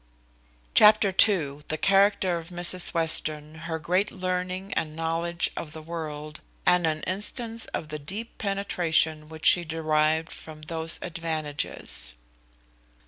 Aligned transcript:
Chapter 0.73 1.09
ii. 1.29 1.59
The 1.67 1.77
character 1.79 2.39
of 2.39 2.49
Mrs 2.49 2.91
Western. 2.91 3.53
Her 3.69 3.77
great 3.77 4.11
learning 4.11 4.73
and 4.73 4.95
knowledge 4.95 5.51
of 5.55 5.73
the 5.73 5.81
world, 5.83 6.41
and 6.65 6.87
an 6.87 7.03
instance 7.03 7.65
of 7.67 7.89
the 7.89 7.99
deep 7.99 8.39
penetration 8.39 9.29
which 9.29 9.45
she 9.45 9.63
derived 9.63 10.31
from 10.31 10.63
those 10.63 10.97
advantages. 11.03 12.15